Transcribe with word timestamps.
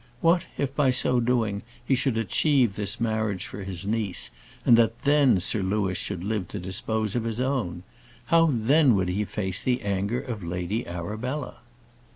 What, 0.19 0.47
if 0.57 0.75
by 0.75 0.89
so 0.89 1.19
doing 1.19 1.61
he 1.85 1.93
should 1.93 2.17
achieve 2.17 2.73
this 2.73 2.99
marriage 2.99 3.45
for 3.45 3.63
his 3.63 3.85
niece, 3.85 4.31
and 4.65 4.75
that 4.75 5.03
then 5.03 5.39
Sir 5.39 5.61
Louis 5.61 5.95
should 5.95 6.23
live 6.23 6.47
to 6.47 6.59
dispose 6.59 7.15
of 7.15 7.23
his 7.23 7.39
own? 7.39 7.83
How 8.25 8.49
then 8.51 8.95
would 8.95 9.09
he 9.09 9.25
face 9.25 9.61
the 9.61 9.81
anger 9.83 10.19
of 10.19 10.41
Lady 10.41 10.87
Arabella? 10.87 11.57